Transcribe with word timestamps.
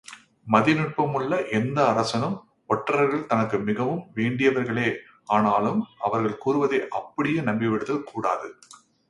மதிநுட்பமுள்ள 0.47 1.49
எந்த 1.49 1.77
அரசனும், 1.87 2.37
ஒற்றர்கள் 2.67 3.25
தனக்கு 3.25 3.59
மிகவும் 3.59 4.01
வேண்டியவர்களே 4.15 4.89
ஆனாலும் 5.25 5.85
அவர்கள் 5.99 6.37
கூறுவதை 6.37 6.79
அப்படியே 6.89 7.41
நம்பிவிடுதல் 7.41 8.03
கூடாது. 8.03 8.49